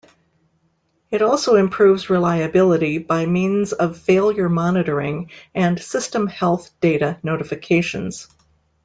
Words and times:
It 1.11 1.21
also 1.21 1.57
improves 1.57 2.09
reliability 2.09 2.97
by 2.97 3.27
means 3.27 3.71
of 3.71 3.99
failure 3.99 4.49
monitoring 4.49 5.29
and 5.53 5.79
system 5.79 6.25
health 6.25 6.71
data 6.81 7.19
notifications. 7.21 8.27